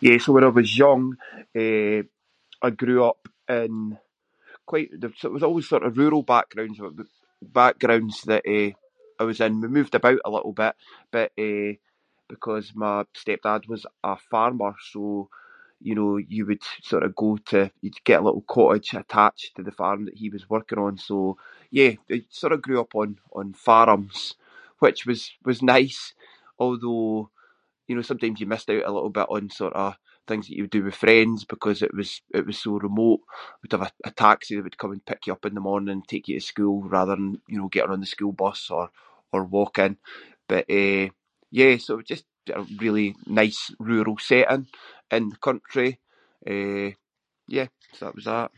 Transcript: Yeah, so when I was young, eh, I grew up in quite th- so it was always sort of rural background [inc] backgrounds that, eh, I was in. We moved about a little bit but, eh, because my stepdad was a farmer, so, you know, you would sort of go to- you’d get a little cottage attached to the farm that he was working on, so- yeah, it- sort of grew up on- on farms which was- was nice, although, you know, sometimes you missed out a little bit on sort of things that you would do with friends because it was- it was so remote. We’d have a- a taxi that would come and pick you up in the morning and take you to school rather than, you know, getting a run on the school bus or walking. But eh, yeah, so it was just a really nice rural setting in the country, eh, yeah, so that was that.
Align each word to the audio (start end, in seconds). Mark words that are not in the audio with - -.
Yeah, 0.00 0.16
so 0.18 0.32
when 0.32 0.44
I 0.44 0.48
was 0.60 0.76
young, 0.84 1.04
eh, 1.54 2.02
I 2.66 2.70
grew 2.70 3.04
up 3.10 3.22
in 3.48 3.98
quite 4.70 4.90
th- 5.00 5.14
so 5.18 5.28
it 5.28 5.34
was 5.36 5.42
always 5.48 5.68
sort 5.68 5.82
of 5.86 5.98
rural 6.02 6.22
background 6.34 6.74
[inc] 6.78 7.08
backgrounds 7.60 8.16
that, 8.30 8.42
eh, 8.56 8.70
I 9.20 9.24
was 9.30 9.38
in. 9.46 9.54
We 9.62 9.68
moved 9.78 9.94
about 10.00 10.18
a 10.24 10.30
little 10.36 10.52
bit 10.60 10.74
but, 11.14 11.28
eh, 11.46 11.72
because 12.34 12.66
my 12.82 12.96
stepdad 13.22 13.62
was 13.72 13.82
a 14.10 14.14
farmer, 14.32 14.72
so, 14.92 15.02
you 15.86 15.94
know, 15.98 16.12
you 16.36 16.42
would 16.48 16.62
sort 16.90 17.02
of 17.06 17.16
go 17.22 17.30
to- 17.50 17.70
you’d 17.84 18.04
get 18.08 18.20
a 18.20 18.24
little 18.26 18.42
cottage 18.54 18.90
attached 19.02 19.50
to 19.56 19.62
the 19.66 19.78
farm 19.80 20.00
that 20.04 20.16
he 20.22 20.30
was 20.34 20.48
working 20.54 20.78
on, 20.86 20.94
so- 21.08 21.36
yeah, 21.78 21.92
it- 22.14 22.32
sort 22.40 22.52
of 22.54 22.62
grew 22.66 22.80
up 22.82 22.92
on- 23.02 23.20
on 23.40 23.48
farms 23.68 24.18
which 24.84 25.00
was- 25.08 25.34
was 25.48 25.62
nice, 25.76 26.02
although, 26.62 27.12
you 27.88 27.94
know, 27.94 28.02
sometimes 28.08 28.38
you 28.40 28.46
missed 28.50 28.70
out 28.74 28.84
a 28.88 28.92
little 28.96 29.10
bit 29.18 29.26
on 29.34 29.44
sort 29.60 29.74
of 29.84 29.90
things 30.28 30.44
that 30.48 30.54
you 30.56 30.62
would 30.64 30.70
do 30.76 30.84
with 30.86 30.94
friends 31.04 31.40
because 31.54 31.78
it 31.86 31.92
was- 31.98 32.20
it 32.38 32.44
was 32.48 32.56
so 32.62 32.70
remote. 32.86 33.20
We’d 33.62 33.72
have 33.74 33.82
a- 33.88 34.08
a 34.08 34.12
taxi 34.24 34.54
that 34.54 34.62
would 34.66 34.78
come 34.80 34.92
and 34.94 35.04
pick 35.08 35.20
you 35.26 35.32
up 35.34 35.44
in 35.46 35.54
the 35.56 35.60
morning 35.68 35.90
and 35.94 36.06
take 36.10 36.26
you 36.28 36.38
to 36.38 36.46
school 36.52 36.78
rather 36.96 37.14
than, 37.16 37.28
you 37.50 37.58
know, 37.58 37.68
getting 37.72 37.88
a 37.88 37.90
run 37.90 37.94
on 37.96 38.00
the 38.00 38.06
school 38.16 38.32
bus 38.42 38.60
or 38.76 38.84
walking. 39.58 39.94
But 40.50 40.64
eh, 40.82 41.04
yeah, 41.58 41.74
so 41.82 41.90
it 41.94 41.96
was 42.00 42.06
just 42.14 42.26
a 42.52 42.62
really 42.82 43.08
nice 43.42 43.60
rural 43.90 44.18
setting 44.28 44.64
in 45.16 45.24
the 45.32 45.36
country, 45.48 45.90
eh, 46.52 46.90
yeah, 47.56 47.68
so 47.94 48.00
that 48.06 48.14
was 48.18 48.24
that. 48.30 48.50